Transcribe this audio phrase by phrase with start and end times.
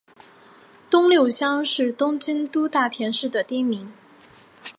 [0.89, 3.93] 东六乡是东京都大田区的町名。